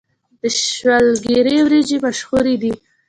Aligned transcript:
د 0.41 0.43
شولګرې 0.73 1.57
وريجې 1.65 1.97
مشهورې 2.05 2.55
دي 2.61 2.73